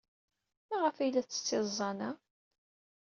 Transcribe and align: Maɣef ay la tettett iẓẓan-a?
Maɣef 0.69 0.97
ay 0.97 1.09
la 1.11 1.23
tettett 1.25 1.57
iẓẓan-a? 1.57 2.11